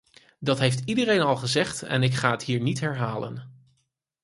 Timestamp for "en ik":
1.83-2.13